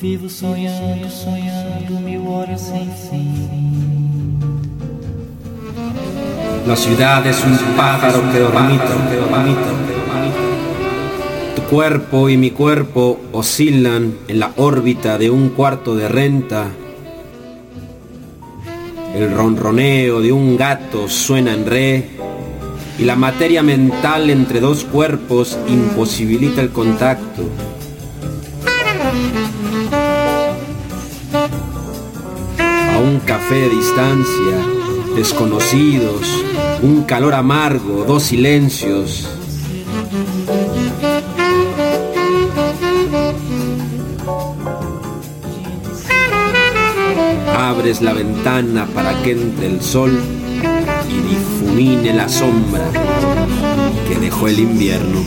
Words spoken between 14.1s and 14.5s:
en